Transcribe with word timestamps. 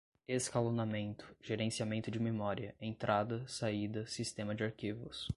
escalonamento, 0.27 1.23
gerenciamento 1.43 2.09
de 2.09 2.19
memória, 2.19 2.73
entrada, 2.81 3.47
saída, 3.47 4.07
sistema 4.07 4.55
de 4.55 4.63
arquivos 4.63 5.27